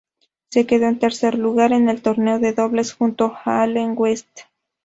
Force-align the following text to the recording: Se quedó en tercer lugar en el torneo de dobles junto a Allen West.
Se 0.49 0.65
quedó 0.65 0.87
en 0.87 0.97
tercer 0.97 1.37
lugar 1.37 1.73
en 1.73 1.87
el 1.87 2.01
torneo 2.01 2.39
de 2.39 2.53
dobles 2.53 2.91
junto 2.93 3.37
a 3.45 3.61
Allen 3.61 3.93
West. 3.95 4.39